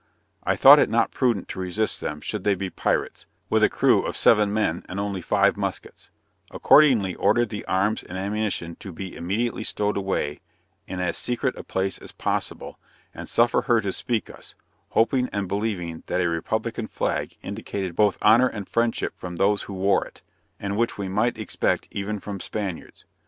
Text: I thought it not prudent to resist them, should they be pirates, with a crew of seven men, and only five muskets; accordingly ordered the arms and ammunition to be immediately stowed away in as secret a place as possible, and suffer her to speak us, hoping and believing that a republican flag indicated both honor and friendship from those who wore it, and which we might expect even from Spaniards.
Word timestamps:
I 0.43 0.55
thought 0.55 0.79
it 0.79 0.89
not 0.89 1.11
prudent 1.11 1.47
to 1.49 1.59
resist 1.59 2.01
them, 2.01 2.21
should 2.21 2.43
they 2.43 2.55
be 2.55 2.71
pirates, 2.71 3.27
with 3.51 3.61
a 3.61 3.69
crew 3.69 4.01
of 4.03 4.17
seven 4.17 4.51
men, 4.51 4.83
and 4.89 4.99
only 4.99 5.21
five 5.21 5.55
muskets; 5.57 6.09
accordingly 6.49 7.13
ordered 7.13 7.49
the 7.49 7.63
arms 7.65 8.01
and 8.01 8.17
ammunition 8.17 8.75
to 8.77 8.91
be 8.91 9.15
immediately 9.15 9.63
stowed 9.63 9.97
away 9.97 10.39
in 10.87 10.99
as 10.99 11.17
secret 11.17 11.55
a 11.55 11.63
place 11.63 11.99
as 11.99 12.11
possible, 12.13 12.79
and 13.13 13.29
suffer 13.29 13.61
her 13.61 13.79
to 13.79 13.91
speak 13.91 14.27
us, 14.31 14.55
hoping 14.89 15.29
and 15.31 15.47
believing 15.47 16.01
that 16.07 16.19
a 16.19 16.27
republican 16.27 16.87
flag 16.87 17.37
indicated 17.43 17.95
both 17.95 18.17
honor 18.23 18.47
and 18.47 18.67
friendship 18.67 19.13
from 19.15 19.35
those 19.35 19.61
who 19.61 19.73
wore 19.75 20.03
it, 20.03 20.23
and 20.59 20.77
which 20.77 20.97
we 20.97 21.07
might 21.09 21.37
expect 21.37 21.87
even 21.91 22.19
from 22.19 22.39
Spaniards. 22.39 23.05